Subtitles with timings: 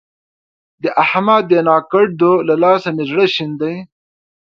[0.83, 3.75] د احمد د ناکړدو له لاسه مې زړه شين دی.